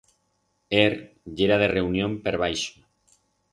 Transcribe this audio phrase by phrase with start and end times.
[0.83, 0.91] Er
[1.41, 2.73] yera de reunión per baixo.